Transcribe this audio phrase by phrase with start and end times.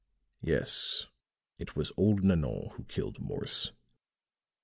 [0.41, 1.05] "Yes;
[1.59, 3.71] it was old Nanon who killed Morse.